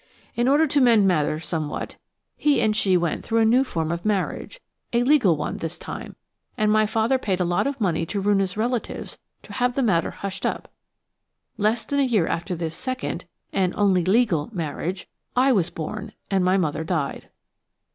[0.35, 1.95] In order to mend matters somewhat,
[2.35, 6.87] he and she went through a new form of marriage–a legal one this time–and my
[6.87, 10.71] father paid a lot of money to Roonah's relatives to have the matter hushed up.
[11.55, 16.83] Less than a year after this second–and only legal–marriage, I was born and my mother
[16.83, 17.29] died."